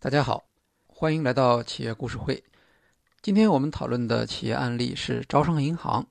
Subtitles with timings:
[0.00, 0.44] 大家好，
[0.86, 2.44] 欢迎来到企业故事会。
[3.20, 6.06] 今天我们讨论的企业案例是招商银行。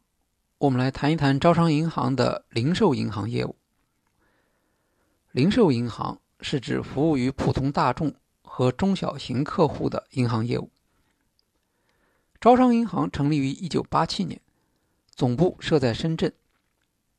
[0.58, 3.56] 我们来谈一谈招商银行的零售银行业务。
[5.32, 10.70] 零售银行是指服务于普通大众和中小型客户的银行业务。
[12.42, 14.42] 招商银行成立于1987年，
[15.16, 16.34] 总部设在深圳。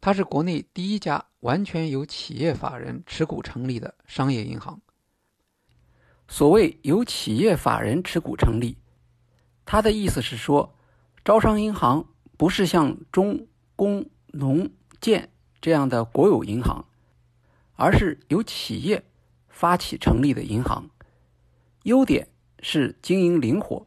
[0.03, 4.83] 它是国内第一家完全由企业法人持股成立的商业银行。
[6.29, 8.77] 所谓由企业法人持股成立，
[9.65, 10.77] 他的意思是说，
[11.25, 12.07] 招商银行
[12.37, 14.71] 不是像中工农
[15.01, 16.85] 建这样的国有银行，
[17.75, 19.03] 而是由企业
[19.49, 20.91] 发起成立的银行。
[21.85, 22.29] 优点
[22.61, 23.87] 是经营灵活，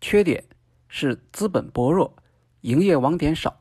[0.00, 0.42] 缺点
[0.88, 2.16] 是资本薄弱，
[2.62, 3.60] 营业网点少。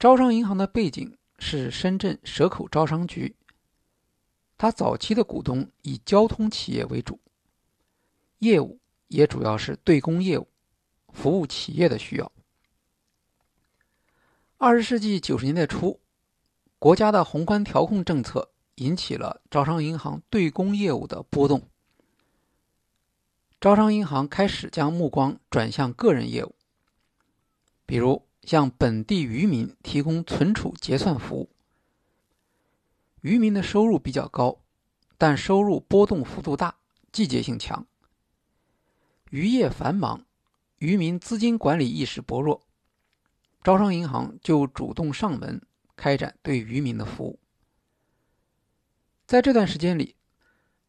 [0.00, 3.36] 招商银行的背景是深圳蛇口招商局。
[4.60, 7.18] 它早期的股东以交通企业为主，
[8.40, 10.48] 业务也主要是对公业务，
[11.14, 12.30] 服务企业的需要。
[14.58, 15.98] 二十世纪九十年代初，
[16.78, 21.66] 国家的宏观调控政策引起了招商银行对公业务的波动，
[23.62, 26.54] 招商银行开始将目光转向个人业务，
[27.86, 31.48] 比如向本地渔民提供存储结算服务。
[33.20, 34.60] 渔民的收入比较高，
[35.18, 36.76] 但收入波动幅度大，
[37.12, 37.86] 季节性强。
[39.30, 40.24] 渔业繁忙，
[40.78, 42.62] 渔民资金管理意识薄弱，
[43.62, 45.60] 招商银行就主动上门
[45.94, 47.38] 开展对渔民的服务。
[49.26, 50.16] 在这段时间里，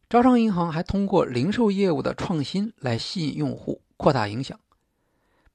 [0.08, 4.58] 招商银行还通过零售业务的创新来吸引用户，扩大影响。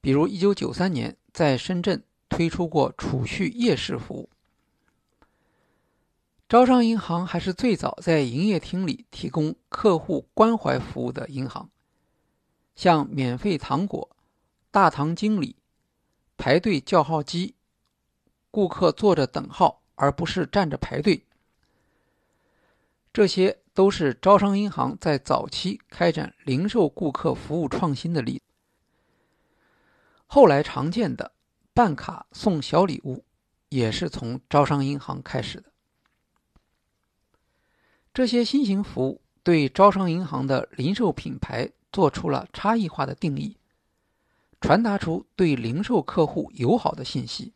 [0.00, 4.30] 比如，1993年在深圳推出过储蓄夜市服务。
[6.48, 11.68] 招商银行还是最早在营业厅里提供客户关怀服务的银行，
[12.74, 14.16] 像免费糖果、
[14.70, 15.56] 大堂经理、
[16.38, 17.54] 排队叫号机、
[18.50, 21.26] 顾客坐着等号而不是站着排队，
[23.12, 28.42] 这些都是招商银行在早期开展零售顾客服务创新的例子。
[30.26, 31.32] 后来常见的
[31.74, 33.22] 办卡送小礼物，
[33.68, 35.67] 也是从招商银行开始的。
[38.18, 43.56] 这些新型服务对招商银行的零售品牌做出了差异化的定义，
[44.60, 47.52] 传达出对零售客户友好的信息。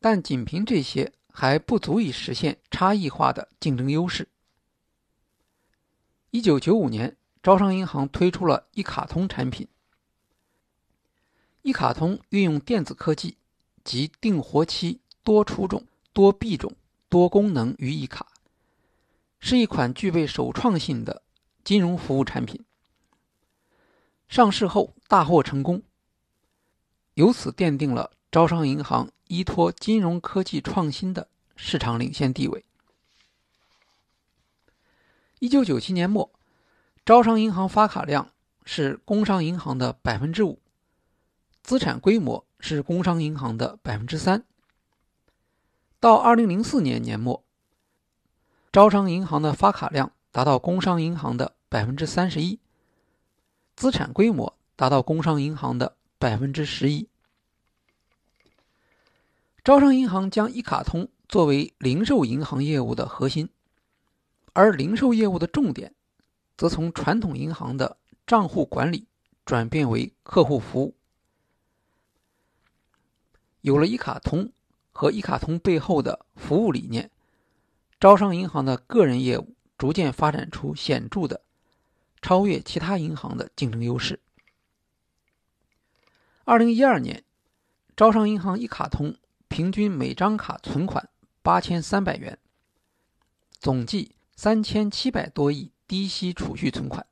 [0.00, 4.26] 但仅凭这些还不足以实现差异化的竞争优势。
[6.30, 9.68] 一九九五年，招商银行推出了一卡通产品。
[11.60, 13.36] 一卡通运用电子科技
[13.84, 16.74] 及定活期、多出种、多币种、
[17.10, 18.26] 多功能于一卡。
[19.48, 21.22] 是一款具备首创性的
[21.62, 22.64] 金融服务产品。
[24.26, 25.84] 上市后大获成功，
[27.14, 32.64] 由此奠定了招商银行依托金融科技创新的市场领先地位。
[35.38, 36.28] 一九九七年末，
[37.04, 38.32] 招商银行发卡量
[38.64, 40.58] 是工商银行的百分之五，
[41.62, 44.44] 资产规模是工商银行的百分之三。
[46.00, 47.45] 到二零零四年年末。
[48.76, 52.60] 招商银行的发卡量达到工商银行的百分之三十一，
[53.74, 57.08] 资产规模达到工商银行的百分之十一。
[59.64, 63.48] 招商银行将一卡通作为零售银行业务的核心，
[64.52, 65.94] 而零售业务的重点，
[66.58, 69.06] 则从传统银行的账户管理
[69.46, 70.94] 转变为客户服务。
[73.62, 74.52] 有了一卡通
[74.92, 77.10] 和一卡通背后的服务理念。
[77.98, 81.40] 招商银行的个人业务逐渐发展出显著的
[82.20, 84.20] 超越其他银行的竞争优势。
[86.44, 87.24] 二零一二年，
[87.96, 89.16] 招商银行一卡通
[89.48, 91.08] 平均每张卡存款
[91.42, 92.38] 八千三百元，
[93.58, 97.06] 总计三千七百多亿低息储蓄存款。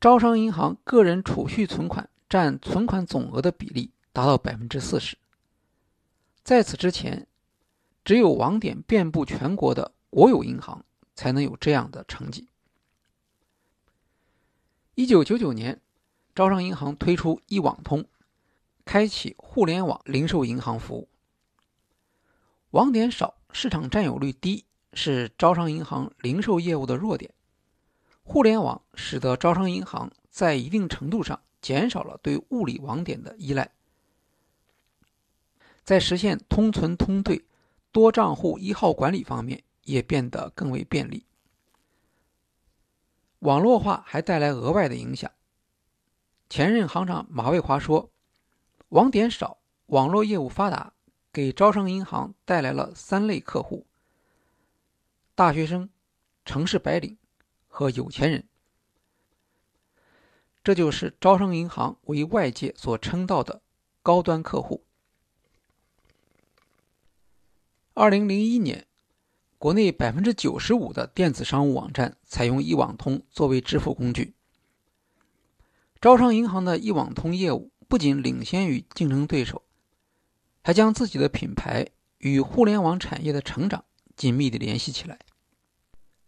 [0.00, 5.18] 招商银行个人储蓄存款占存款总额的比例达到百分之四十。
[6.42, 7.26] 在此之前。
[8.04, 12.48] 只有网点遍布全国的国有银行才能有这样的成绩。
[14.94, 15.80] 一九九九年，
[16.34, 18.04] 招商银行推出一网通，
[18.84, 21.08] 开启互联网零售银行服务。
[22.70, 27.32] 网点少、市场占有率低是招商银行零售业务的弱点。
[28.22, 33.72] 互联网使得招商银行在一定程度上减少了对物理网点的依赖，
[35.82, 37.42] 在实现通存通兑。
[37.92, 41.26] 多账户一号管理方面也变得更为便利。
[43.40, 45.30] 网络化还带来额外的影响。
[46.48, 48.10] 前任行长马卫华说
[48.90, 50.92] ：“网点少，网络业务发达，
[51.32, 53.86] 给招商银行带来了三类客户：
[55.34, 55.88] 大学生、
[56.44, 57.16] 城市白领
[57.66, 58.46] 和有钱人。
[60.62, 63.62] 这就是招商银行为外界所称道的
[64.02, 64.84] 高端客户。”
[67.94, 68.86] 二零零一年，
[69.58, 74.34] 国内百分之九十五的电子商务网站采用一网通作为支付工具。
[76.00, 79.62] 招商银行的一网通业务不仅领先于竞争对手，
[80.62, 81.88] 还将自己的品牌
[82.18, 83.84] 与互联网产业的成长
[84.16, 85.18] 紧密地联系起来。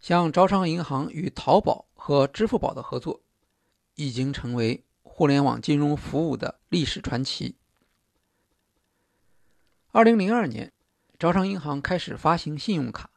[0.00, 3.22] 像招商银行与淘宝和支付宝的合作，
[3.94, 7.54] 已经成为互联网金融服务的历史传奇。
[9.92, 10.72] 二零零二年，
[11.22, 13.08] 招商银行开始发行信用卡，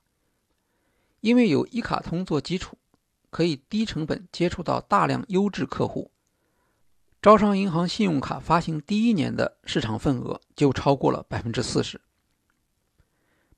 [1.22, 2.78] 因为有一卡通做基础，
[3.32, 6.12] 可以低成本接触到大量优质客户。
[7.20, 12.00] 招商银行信用卡发行第一年的市场份额就超过了百分之四十，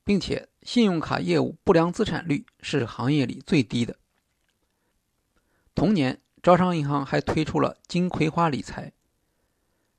[0.05, 3.97] 并且信用卡业务不良资产率是行业里最低的。
[5.75, 8.94] 同年，招商银行还推出了金葵花理财，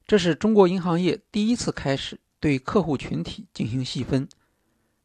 [0.07, 4.27] 这是中国银行业第一次开始对客户群体进行细分，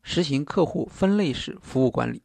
[0.04, 2.22] 实行客户分类式服务管理。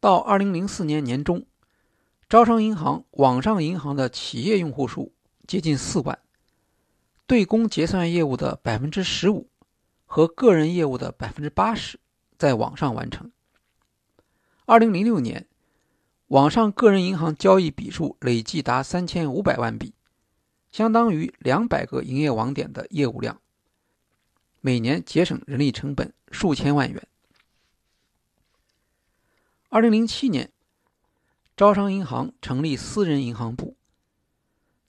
[0.00, 1.46] 到二零零四年年中。
[2.28, 5.12] 招商银行网上银行的企业用户数
[5.46, 6.18] 接近四万，
[7.26, 9.50] 对公结算业务的百分之十五
[10.06, 12.00] 和个人业务的百分之八十
[12.38, 13.30] 在网上完成。
[14.64, 15.46] 二零零六年，
[16.28, 19.92] 网上个人银行交易笔数累计达三千五百万笔，
[20.70, 23.41] 相当于两百个营业网点的业务量，
[24.64, 27.08] 每年节省人力成本数千万元。
[29.68, 30.50] 二零零七年。
[31.54, 33.76] 招商银行成立私人银行部。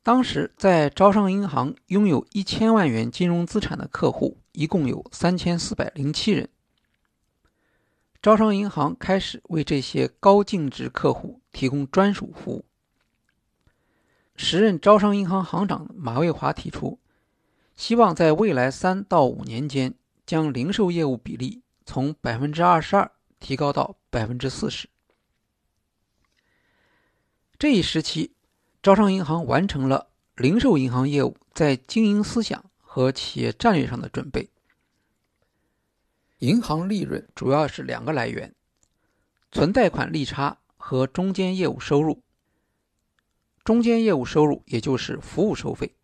[0.02, 6.50] 当时，在招商银行拥有一千万元金融资产的客户一共有三千四百零七人。
[8.22, 12.66] 招商银行开始为这些高净值客户提供专属服务。
[14.36, 16.98] 时任招商银行行长马卫华提出，
[17.76, 24.90] 希望在未来三到五年间，将零售业务比例从百分之二十二提高到百分之四十。
[27.58, 28.34] 这一时期，
[28.82, 34.50] 招商银行完成了零售银行业务在经营思想和企业战略上的准备。
[36.40, 38.54] 银行利润主要是两个来源：
[39.52, 42.22] 存贷款利差和中间业务收入。
[43.64, 45.96] 中间业务收入也就是服务收费。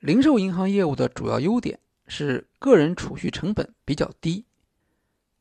[0.00, 4.44] 零售银行业务的主要优点是个人储蓄成本比较低，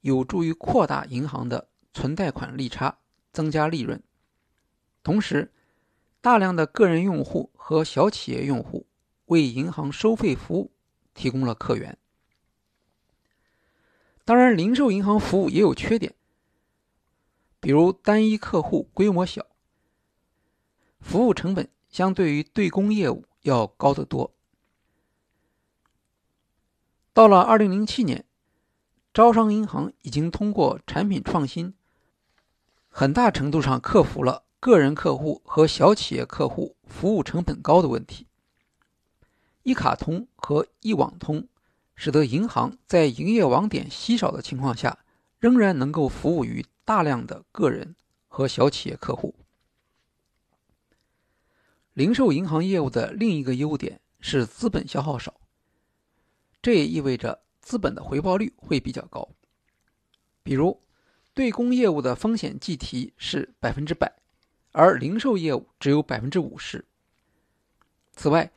[0.01, 3.00] 有助于扩大银行的存贷款利差。
[3.33, 4.01] 增加利润，
[5.04, 5.54] 同时，
[6.21, 8.88] 大量的个人用户和小企业用户
[9.25, 10.71] 为银行收费服务
[11.13, 12.00] 提供了客源。
[14.25, 16.15] 当然，零售银行服务也有缺点，
[17.59, 19.45] 比如单一客户规模小，
[21.00, 24.33] 服务成本相对于对公业务要高得多。
[27.18, 28.26] 到了二零零七年，
[29.12, 31.74] 招商银行已经通过产品创新。
[32.90, 38.28] 很大程度上克服了个人客户和小企业客户服务成本高的问题。
[39.64, 41.47] 一卡通和一网通，
[41.95, 45.00] 使得银行在营业网点稀少的情况下，
[45.40, 47.95] 仍然能够服务于大量的个人
[48.28, 49.33] 和小企业客户。
[51.95, 55.33] 零售银行业务的另一个优点是资本消耗少，
[56.61, 59.30] 这也意味着资本的回报率会比较高，
[60.44, 60.81] 比如。
[61.33, 64.11] 对公业务的风险计提是百分之百，
[64.71, 66.83] 而零售业务只有百分之五十。
[68.14, 68.52] 此外，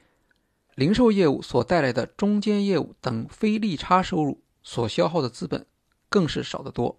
[0.77, 5.67] 零售业务所带来的中间业务等非利差收入所消耗的资本
[6.09, 6.99] 更是少得多。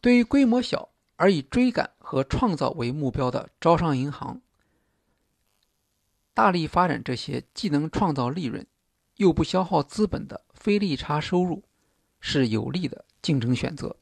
[0.00, 4.40] 对于规模小而以追赶和创造为目标的招商银行，
[6.34, 8.66] 大力发展这些既能创造利润
[9.20, 11.62] 又不消耗资本的非利差收入，
[12.20, 13.04] 是有利的。
[13.20, 13.94] 竞争选择。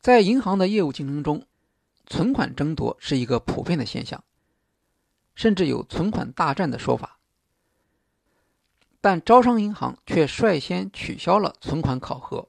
[0.00, 1.44] 在银行的业务竞争中，
[2.06, 4.22] 存款争夺是一个普遍的现象，
[5.34, 7.18] 甚至有“存款大战”的说法。
[9.00, 12.48] 但招商银行却率先取消了存款考核，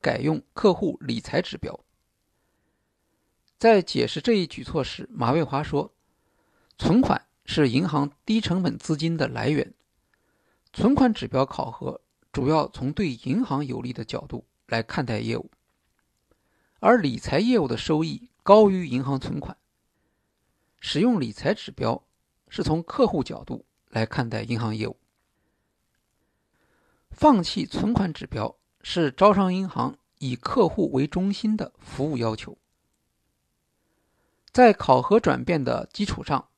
[0.00, 1.80] 改用客户理财指标。
[3.58, 5.92] 在解释这一举措时，马卫华说
[6.78, 9.72] ：“存款是银行低成本资金的来源，
[10.72, 15.50] 存款指标考核主要从对银行有利的角度来看待业务，
[16.80, 19.56] 而理财业务的收益高于银行存款。
[20.78, 22.00] 使用理财指标
[22.48, 24.96] 是从客户角度来看待银行业务。
[27.10, 32.56] 放弃存款指标是招商银行以客户为中心的服务要求。”
[34.54, 36.48] 在考核转变的基础上，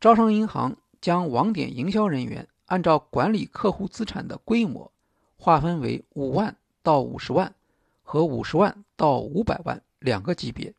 [0.00, 4.90] 招商银行将网点营销人员按照管理客户资产的规模
[5.36, 7.54] 划分为五万到五十万
[8.02, 10.74] 和五十万到五百万两个级别，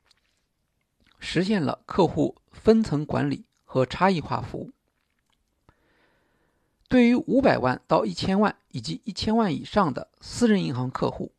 [1.23, 4.71] 实现了客户分层管理和差异化服务。
[6.89, 11.31] 对于五百万到一千万以及一千万以上的私人银行客户，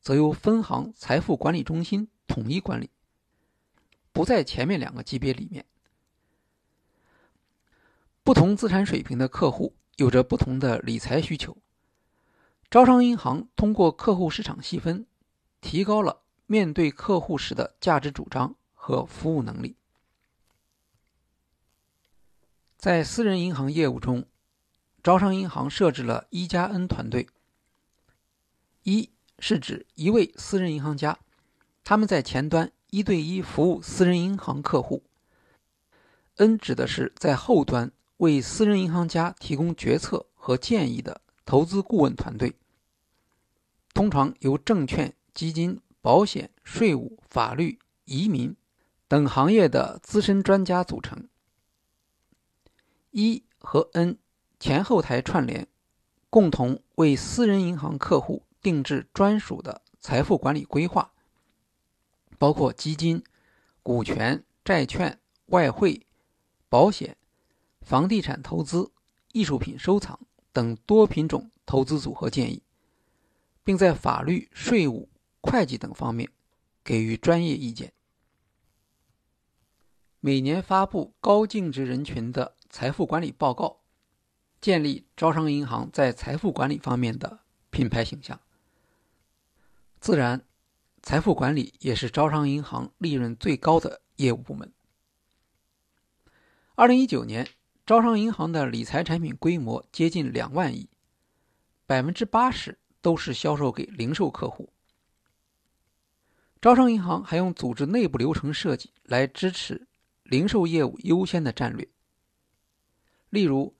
[0.00, 2.88] 则由分行财富管理中心统一管理。
[4.12, 5.66] 不在前面两个级别里面。
[8.22, 11.56] 不同资产水平的客户有着不同的理财需求。
[12.70, 15.06] 招商银行通过客户市场细分，
[15.60, 19.76] 提高了面对客户时的价值主张和服务能力。
[22.78, 24.24] 在私人银行业务中，
[25.02, 27.28] 招商银行设置了一加 N 团队。
[28.82, 31.18] 一是指一位私人银行家，
[31.84, 32.72] 他们在前端。
[32.92, 35.04] 一对一服务私人银行客户
[36.38, 42.56] ，N 指的是在后端为私人银行家提供决策和建议的投资顾问团队，
[43.94, 48.56] 通常由证券、基金、保险、税务、法律、移民
[49.10, 51.28] 等行业的资深专家组成。
[53.10, 54.18] 一和 N
[54.60, 55.66] 前后台串联，
[56.30, 61.12] 共同为私人银行客户定制专属的财富管理规划。
[62.38, 63.24] 包括基金、
[63.82, 66.06] 股权、债券、外汇、
[66.68, 67.16] 保险、
[67.80, 68.92] 房地产投资、
[69.32, 70.20] 艺术品收藏
[70.52, 72.62] 等多品种投资组合建议，
[73.64, 75.08] 并在法律、税务、
[75.40, 76.30] 会计等方面
[76.84, 77.92] 给予专业意见。
[80.20, 83.80] 每年发布高净值人群的财富管理报告，
[84.60, 88.38] 建立招商银行在财富管理方面的品牌形象。
[89.98, 90.44] 自然。
[91.02, 94.70] 财富管理也是招商银行利润最高的业务部门。
[96.74, 97.48] 二零一九年，
[97.86, 100.90] 招商银行的理财产品规模接近两万亿，
[101.86, 104.70] 百分之八十都是销售给零售客户。
[106.60, 109.88] 招商银行还用组织内部流程设计来支持
[110.30, 111.86] 零售业务优先的战略。
[113.28, 113.74] 例如，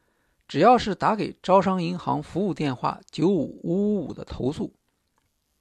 [0.46, 4.74] 只要是打给招商银行服务电话九五五五五的投诉，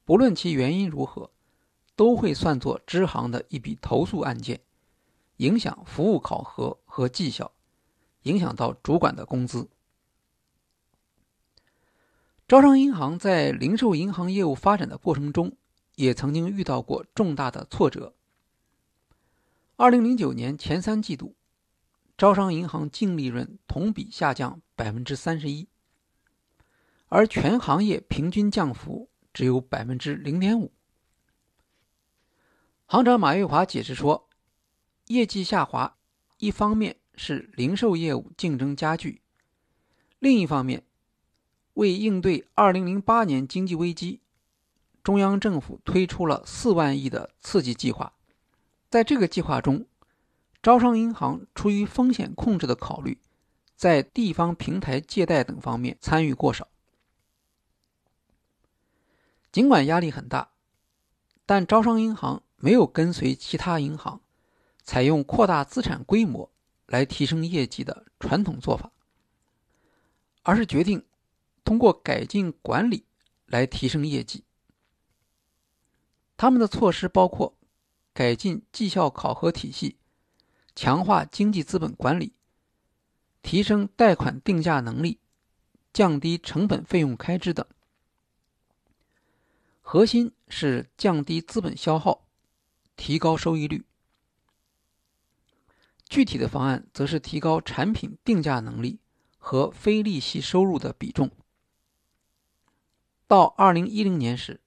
[0.04, 1.32] 不论其原因如何。
[1.96, 4.62] 都会算作支行的一笔投诉案件，
[5.36, 7.52] 影响服务考核和绩效，
[8.22, 9.68] 影响到主管的工资。
[12.48, 15.58] 招商银行在零售银行业务发展的过程中，
[15.96, 18.14] 也曾经遇到过重大的挫折。
[19.82, 21.38] 二零零九年前三季度，
[22.18, 25.70] 招商银行净利润同比下降百分之三十一，
[27.08, 30.74] 而全行业平均降幅只有百分之零点五。
[32.88, 34.28] 行长马月华解释说，
[35.08, 35.96] 业绩下滑，
[36.40, 39.22] 一方面是零售业务竞争加剧，
[40.20, 40.84] 另一方面，
[41.76, 44.20] 为应对2008年经济危机，
[45.02, 48.12] 中央政府推出了4万亿的刺激计划，
[48.90, 49.86] 在这个计划中，
[50.62, 53.20] 招商银行出于风险控制的考虑，
[53.76, 56.68] 在地方平台借贷等方面参与过少。
[59.52, 60.52] 尽管压力很大，
[61.46, 62.44] 但招商银行。
[62.62, 64.20] 没有跟随其他银行
[64.84, 66.52] 采用扩大资产规模
[66.88, 68.92] 来提升业绩的传统做法，
[70.44, 71.06] 而是决定
[71.64, 73.06] 通过改进管理
[73.46, 74.44] 来提升业绩。
[76.36, 77.56] 他们的措施包括
[78.20, 79.96] 改进绩效考核体系、
[80.76, 82.34] 强化经济资本管理、
[83.42, 85.22] 提升贷款定价能力、
[85.94, 87.66] 降低成本费用开支等。
[89.80, 92.26] 核心是降低资本消耗。
[92.98, 93.86] 提高收益率，
[96.10, 99.00] 具体的方案则是提高产品定价能力
[99.38, 101.32] 和非利息收入的比重。
[103.26, 104.60] 到二零一零年时，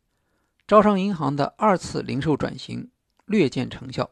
[0.66, 2.90] 招商银行的二次零售转型
[3.32, 4.10] 略见成效，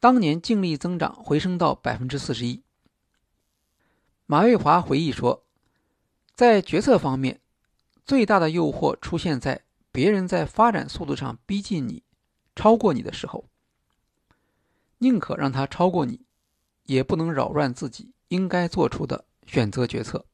[0.00, 2.62] 当年净利增长回升到百分之四十一。
[4.24, 5.44] 马蔚华回忆说，
[6.34, 7.40] 在决策方面，
[8.06, 12.02] 最大的诱惑出现在别人在发展速度上逼近你、
[12.56, 13.44] 超过你的时候，
[14.98, 16.22] 宁可让他超过你，
[16.84, 20.24] 也不能扰乱自己应该做出的选择决策。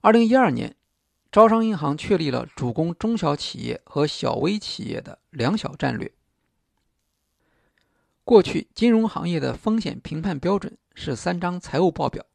[0.00, 0.74] 二零一二年，
[1.30, 6.12] 招商银行确立了主攻中小企业和小微企业的“两小”战略。
[8.24, 10.76] 过去，金融行业的风险评判标准。
[11.00, 12.26] 是三张财务报表、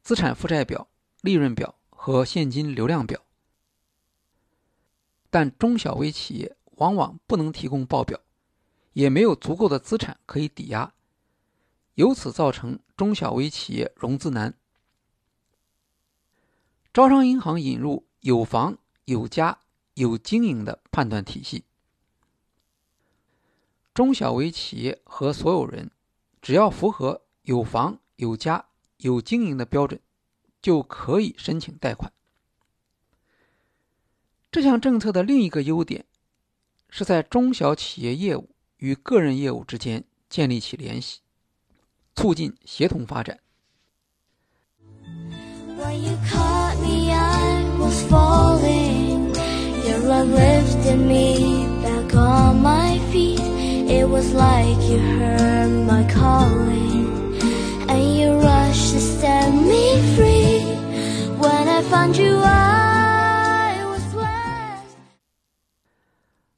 [0.00, 0.88] 资产负债表、
[1.20, 3.20] 利润表和现金流量表，
[5.28, 8.18] 但中小微企业往往不能提供报表，
[8.94, 10.94] 也没有足够的资产可以抵押，
[11.96, 14.54] 由此造成中小微企业融资难。
[16.94, 19.58] 招商银行引入有房、有家、
[19.94, 21.64] 有经营的判断体系，
[23.92, 25.90] 中小微企业和所有人
[26.40, 27.20] 只要符合。
[27.42, 28.64] 有房、有家、
[28.96, 30.00] 有经营的标准，
[30.62, 32.10] 就可以申请贷款。
[34.50, 36.06] 这项政策的另一个优点，
[36.88, 41.20] 是在中小企业业务与个人业务之间建立起联系，
[42.16, 43.40] 促进协同发展。
[47.90, 49.32] Falling.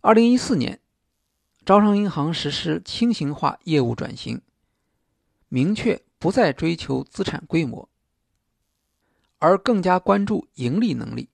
[0.03, 0.79] 2014年，
[1.65, 4.41] 招商银行实施轻型化业务转型，
[5.49, 7.89] 明确不再追求资产规模，
[9.39, 11.29] 而更加关注盈利能力。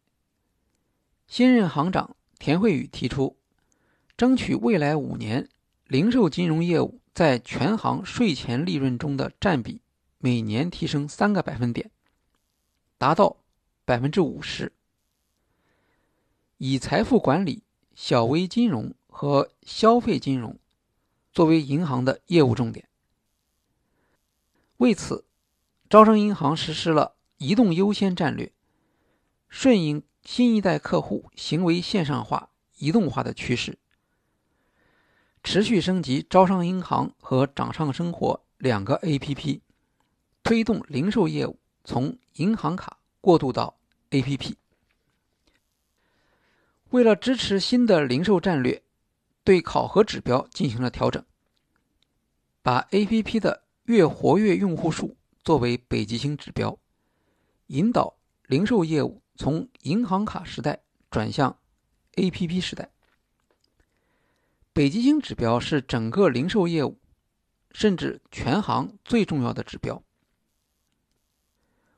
[1.26, 3.36] 新任行长田慧宇提出，
[4.16, 5.48] 争取未来五年
[5.86, 9.80] 零售金融业务在全行税前利润中的占比
[10.18, 11.90] 每年提升三个百分点，
[12.98, 13.36] 达到
[13.84, 14.72] 百分之五十，
[16.58, 17.62] 以财富管理。
[17.94, 20.58] 小微金融和消费金融
[21.30, 22.88] 作为银行的业务重点。
[24.78, 25.26] 为此，
[25.90, 28.52] 招商银行实施了移动优先战略，
[29.48, 33.80] 顺应新一代客户行为线上化、移动化的趋势，
[35.42, 39.60] 持续升级招商银行和掌上生活两个 APP，
[40.44, 43.76] 推动零售业务从银行卡过渡到
[44.12, 44.54] APP。
[46.90, 48.84] 为了支持新的零售战略，
[49.42, 51.24] 对考核指标进行了调整，
[52.62, 56.78] 把 APP 的月活跃用户数作为北极星指标，
[57.72, 61.58] 引导零售业务从银行卡时代转向
[62.16, 62.90] APP 时代。
[64.74, 66.98] 北极星指标是整个零售业务，
[67.70, 70.02] 甚至全行最重要的指标。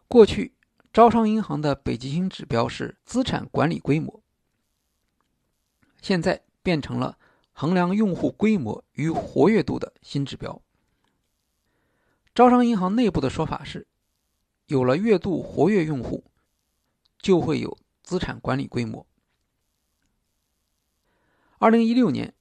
[0.07, 0.55] 过去，
[0.93, 4.23] 招商银行的北极星指标是资产管理规模。
[6.01, 7.19] 现在变成了
[7.51, 10.63] 衡量用户规模与活跃度的新指标。
[12.33, 13.89] 招商银行内部的说法是，
[14.67, 16.25] 有了月度活跃用户，
[17.19, 19.07] 就会有资产管理规模。
[21.59, 22.35] 二零一六年，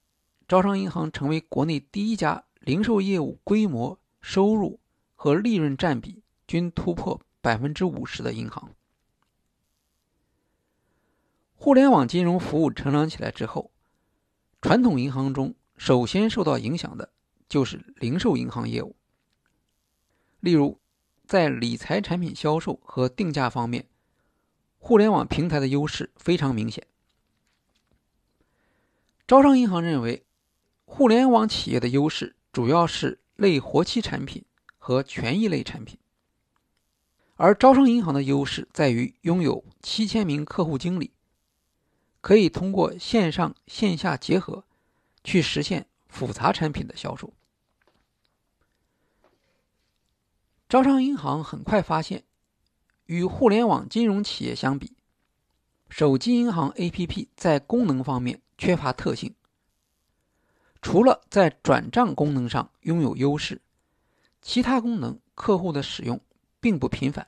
[0.47, 4.79] 招商银行成为国内第一家零售业务规模、收入
[5.15, 8.71] 和利润占比均突破百分之五十的银行。
[11.55, 13.71] 互联网金融服务成长起来之后，
[14.61, 17.13] 传统银行中首先受到影响的
[17.47, 18.95] 就是零售银行业务。
[20.41, 20.77] 例如，
[21.25, 23.87] 在理财产品销售和定价方面，
[24.77, 26.85] 互联网平台的优势非常明显。
[29.25, 30.25] 招商银行认为，
[30.85, 34.43] 互联网企业的优势主要是类活期产品
[34.77, 35.97] 和权益类产品，
[37.35, 41.11] 而招商银行的优势在于拥有七千名客户经理。
[42.19, 44.63] 可以通过线上线下结合，
[45.23, 47.33] 去实现复杂产品的销售。
[50.73, 52.23] 招商银行很快发现，
[53.05, 54.97] 与互联网金融企业相比，
[55.87, 59.35] 手机银行 APP 在功能方面缺乏特性。
[60.81, 63.61] 除了在转账功能上拥有优势，
[64.41, 66.19] 其他功能客户的使用
[66.59, 67.27] 并不频繁。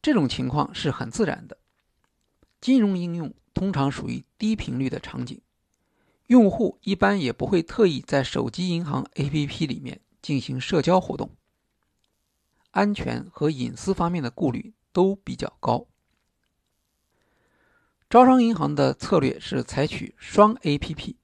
[0.00, 1.58] 这种情况是很自然的。
[2.62, 5.38] 金融应用通常属于低频率的场景，
[6.28, 11.30] 用户一般也不会特意在手机银行 APP 里面进行社交活动，
[12.70, 15.86] 安全和隐私方面的顾虑都比较高。
[18.10, 21.16] 招商银行的策略是采取双 APP，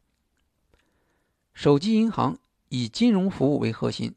[1.54, 4.14] 手机银行以金融服务为核心，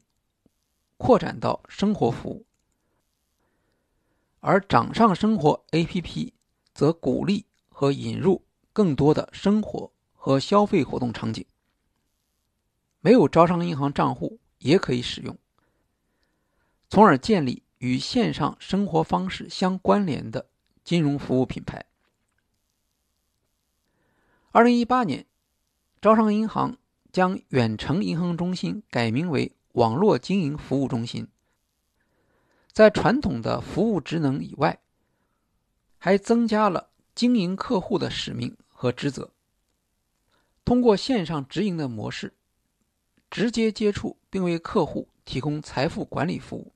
[0.96, 2.46] 扩展到生活服务，
[4.40, 6.32] 而掌上生活 APP
[6.74, 11.46] 则鼓励和引入更多的生活和消费活动场景。
[13.00, 15.36] 没有招商银行账户也可以使用，
[16.88, 20.48] 从而建立与线上生活方式相关联的
[20.84, 21.84] 金融服务品牌。
[24.50, 25.26] 二零一八年，
[26.00, 26.76] 招商银行
[27.12, 31.28] 将远程银行中心改名为网络经营服务中心。
[32.72, 34.80] 在传统的服务职能以外，
[35.98, 39.32] 还增加了经营客户的使命和职责。
[40.64, 42.34] 通过线上直营的模式，
[43.30, 46.72] 直接接触并为客户提供财富管理服务，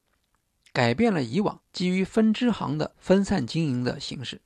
[0.73, 4.41] 改变了以往基于分支行的分散经营的形式。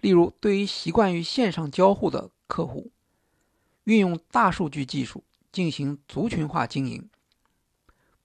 [0.00, 2.90] 例如，对于习惯于线上交互的客户，
[3.84, 7.08] 运用大数据技术进行族群化经营，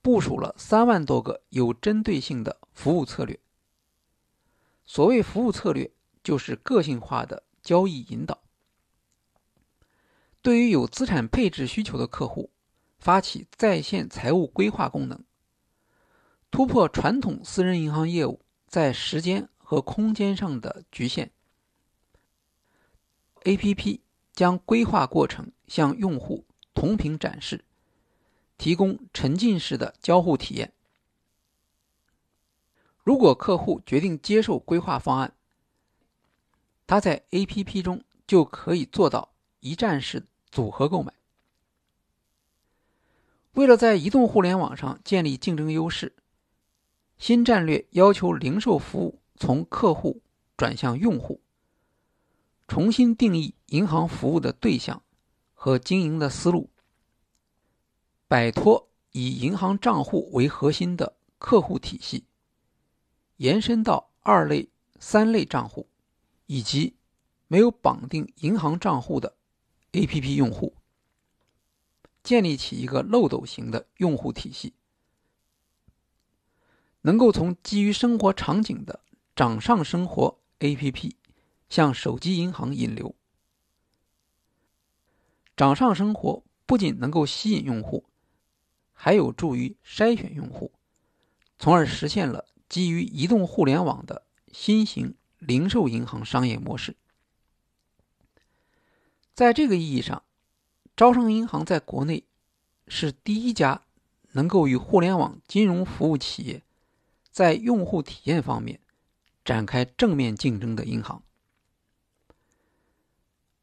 [0.02, 3.40] 部署了三万多个有针对性的服务策略。
[4.84, 5.90] 所谓服务策略，
[6.22, 8.42] 就是个性化的交易引导。
[10.42, 12.50] 对于有资产配置需求的客户，
[12.98, 15.22] 发起在线财务规划功能，
[16.50, 21.30] 突破传统私人银行业务在时间和空间上的局限。
[23.44, 24.00] A.P.P.
[24.32, 27.64] 将规划过程向用户同屏展示，
[28.56, 30.72] 提供沉浸式的交互体验。
[33.02, 35.34] 如果客户决定接受规划方案，
[36.86, 37.82] 他在 A.P.P.
[37.82, 41.12] 中就可以做到一站式组合购买。
[43.52, 46.14] 为了在移动互联网上建立竞争优势，
[47.18, 50.22] 新战略要求零售服务从客户
[50.56, 51.40] 转向用户。
[52.68, 55.02] 重新定义银行服务的对象
[55.54, 56.70] 和经营的思路，
[58.28, 62.24] 摆脱以银行账户为核心的客户体系，
[63.38, 64.68] 延伸到二类、
[65.00, 65.88] 三类账户
[66.46, 66.94] 以及
[67.48, 69.36] 没有绑定银行账户的
[69.92, 70.74] APP 用户，
[72.22, 74.74] 建立起一个漏斗型的用户体系，
[77.02, 79.00] 能够从基于生活场景的
[79.34, 81.14] 掌上生活 APP。
[81.70, 83.14] 向手机银行引流，
[85.56, 88.06] 掌上生活不仅能够吸引用户，
[88.92, 90.72] 还有助于筛选用户，
[91.60, 96.96] 从而实现了基于移动互联网的新型零售银行商业模式。
[99.40, 100.22] 在这个意义上，
[100.94, 102.24] 招商银行在国内
[102.86, 103.80] 是第一家
[104.32, 106.62] 能够与互联网金融服务企业
[107.30, 108.80] 在用户体验方面
[109.42, 111.22] 展开正面竞争的银行。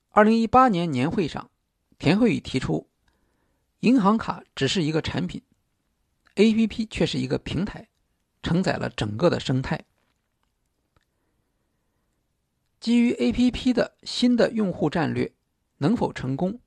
[0.10, 1.52] 二零一八年年会上，
[2.00, 2.88] 田慧宇提出，
[3.82, 5.44] 银行卡只是一个产品
[6.38, 7.88] ，APP 却是一个平台，
[8.42, 9.86] 承载了整个的生态。
[12.80, 15.32] 基于 APP 的新的用户战略
[15.78, 16.60] 能否成功，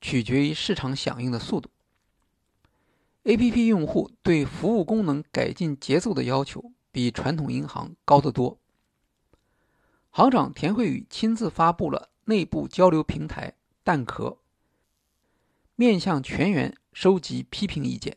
[0.00, 1.70] 取决于市场响应的速度。
[3.24, 8.58] APP 用户对服务功能改进节奏的要求比传统银行高得多。
[10.10, 12.10] 行长田慧宇亲自发布了。
[12.26, 14.38] 内部交流平台蛋壳，
[15.74, 18.16] 面向全员收集批评意见，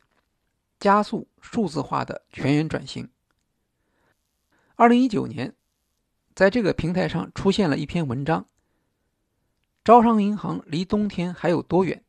[0.80, 3.10] 加速数字化的全员转型。
[4.76, 5.56] 二零一九年，
[6.36, 8.46] 在这个平台上出现了一篇文章
[9.84, 12.04] ：“招商银行离冬天还有多远？”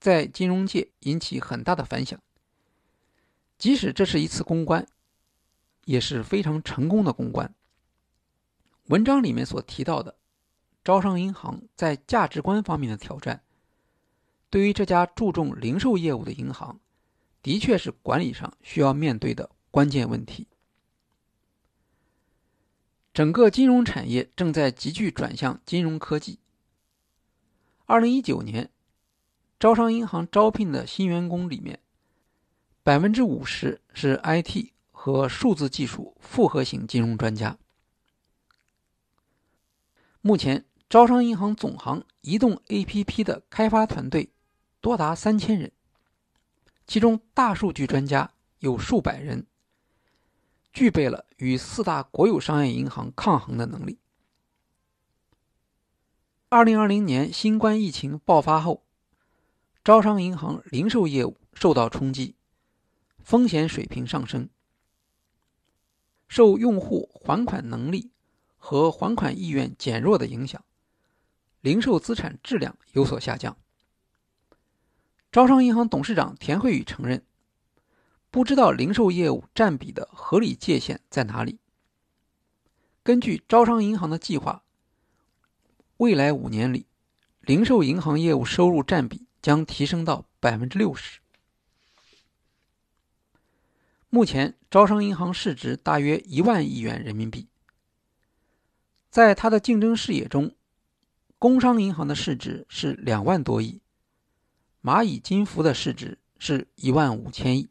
[0.00, 2.20] 在金融界引起很大的反响。
[3.58, 4.86] 即使这是一次公关，
[5.84, 7.54] 也是非常成功的公关。
[8.84, 10.16] 文章里面所提到的。
[10.84, 13.42] 招商银行在价值观方面的挑战，
[14.48, 16.78] 对于这家注重零售业务的银行，
[17.42, 20.46] 的确是管理上需要面对的关键问题。
[23.16, 26.38] 整个金融产业正在急剧转向金融科技。
[27.86, 28.68] 二零一九年，
[29.58, 31.80] 招商银行招聘的新员工里面，
[32.82, 37.56] 百分之五十是 IT 和数字技术复合型金融专家。
[40.20, 40.66] 目前。
[40.88, 44.30] 招商银行总行移动 APP 的开发团队
[44.80, 45.72] 多达三千人，
[46.86, 49.46] 其中大数据专家有数百人，
[50.76, 53.98] 具备了与四大国有商业银行抗衡的能力。
[56.50, 58.84] 二零二零年新冠疫情爆发后，
[59.82, 62.34] 招商银行零售业务受到冲击，
[63.20, 64.50] 风险水平上升，
[66.28, 68.10] 受用户还款能力。
[68.58, 70.62] 和还款意愿减弱的影响，
[71.60, 73.56] 零售资产质量有所下降。
[75.30, 77.24] 招商银行董事长田慧宇承认，
[78.36, 81.58] 不知道零售业务占比的合理界限在哪里。
[83.02, 84.62] 根据招商银行的计划，
[85.96, 86.84] 未来五年里，
[87.40, 91.20] 零售银行业务收入占比将提升到百分之六十。
[94.10, 97.48] 目前，招商银行市值大约一万亿元人民币。
[99.08, 100.54] 在它的竞争视野中，
[101.38, 103.80] 工商银行的市值是两万多亿，
[104.82, 107.70] 蚂蚁金服的市值是一万五千亿。